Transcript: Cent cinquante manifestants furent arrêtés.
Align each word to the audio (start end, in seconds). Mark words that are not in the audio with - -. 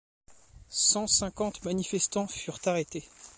Cent 0.69 1.05
cinquante 1.05 1.63
manifestants 1.63 2.25
furent 2.25 2.57
arrêtés. 2.65 3.07